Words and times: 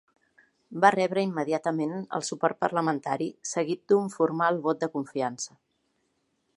Va 0.85 0.89
rebre 0.95 1.25
immediatament 1.27 1.93
el 2.19 2.25
suport 2.29 2.59
parlamentari 2.65 3.29
seguit 3.53 3.85
d'un 3.93 4.11
formal 4.17 4.61
vot 4.69 4.83
de 4.87 4.91
confiança. 4.99 5.59